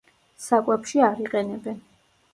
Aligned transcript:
საკვებში 0.45 1.05
არ 1.11 1.23
იყენებენ. 1.27 1.81